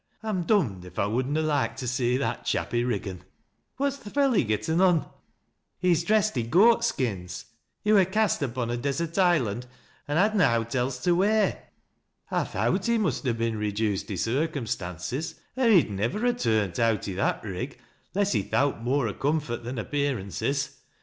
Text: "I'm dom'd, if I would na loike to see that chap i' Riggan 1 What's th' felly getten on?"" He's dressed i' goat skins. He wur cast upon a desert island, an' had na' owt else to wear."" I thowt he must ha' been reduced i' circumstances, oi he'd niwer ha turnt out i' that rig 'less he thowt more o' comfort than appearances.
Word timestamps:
"I'm 0.23 0.45
dom'd, 0.45 0.83
if 0.83 0.97
I 0.97 1.05
would 1.05 1.27
na 1.27 1.41
loike 1.41 1.75
to 1.75 1.87
see 1.87 2.17
that 2.17 2.43
chap 2.43 2.73
i' 2.73 2.81
Riggan 2.81 3.17
1 3.17 3.25
What's 3.77 3.97
th' 3.99 4.11
felly 4.11 4.43
getten 4.43 4.81
on?"" 4.81 5.07
He's 5.77 6.03
dressed 6.03 6.35
i' 6.39 6.41
goat 6.41 6.83
skins. 6.83 7.45
He 7.83 7.93
wur 7.93 8.05
cast 8.05 8.41
upon 8.41 8.71
a 8.71 8.77
desert 8.77 9.19
island, 9.19 9.67
an' 10.07 10.17
had 10.17 10.35
na' 10.35 10.55
owt 10.55 10.73
else 10.73 10.97
to 11.03 11.13
wear."" 11.13 11.65
I 12.31 12.45
thowt 12.45 12.87
he 12.87 12.97
must 12.97 13.27
ha' 13.27 13.37
been 13.37 13.57
reduced 13.59 14.09
i' 14.09 14.15
circumstances, 14.15 15.35
oi 15.55 15.69
he'd 15.69 15.91
niwer 15.91 16.21
ha 16.21 16.31
turnt 16.35 16.79
out 16.79 17.07
i' 17.07 17.13
that 17.13 17.43
rig 17.43 17.77
'less 18.15 18.31
he 18.31 18.41
thowt 18.41 18.81
more 18.81 19.07
o' 19.07 19.13
comfort 19.13 19.63
than 19.63 19.77
appearances. 19.77 20.79